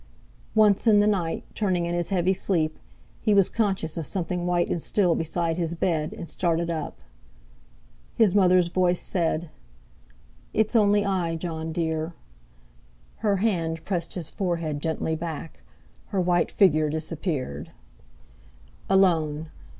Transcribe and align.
Once 0.55 0.87
in 0.87 0.99
the 0.99 1.05
night, 1.05 1.43
turning 1.53 1.85
in 1.85 1.93
his 1.93 2.09
heavy 2.09 2.33
sleep, 2.33 2.79
he 3.21 3.35
was 3.35 3.49
conscious 3.49 3.97
of 3.97 4.05
something 4.07 4.47
white 4.47 4.67
and 4.67 4.81
still, 4.81 5.13
beside 5.13 5.59
his 5.59 5.75
bed, 5.75 6.11
and 6.11 6.27
started 6.27 6.71
up. 6.71 6.97
His 8.15 8.33
mother's 8.33 8.67
voice 8.67 8.99
said: 8.99 9.51
"It's 10.55 10.75
only 10.75 11.05
I, 11.05 11.35
Jon 11.35 11.71
dear!" 11.71 12.15
Her 13.17 13.35
hand 13.45 13.85
pressed 13.85 14.15
his 14.15 14.27
forehead 14.31 14.81
gently 14.81 15.15
back; 15.15 15.61
her 16.07 16.19
white 16.19 16.49
figure 16.49 16.89
disappeared. 16.89 17.69
Alone! 18.89 19.51